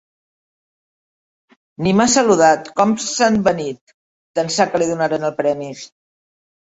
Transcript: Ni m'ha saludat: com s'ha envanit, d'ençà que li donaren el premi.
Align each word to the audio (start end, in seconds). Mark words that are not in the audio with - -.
Ni 1.87 1.93
m'ha 1.99 2.07
saludat: 2.13 2.71
com 2.81 2.95
s'ha 3.03 3.27
envanit, 3.35 3.95
d'ençà 4.41 4.71
que 4.73 4.83
li 4.83 4.89
donaren 4.93 5.29
el 5.31 5.37
premi. 5.43 5.71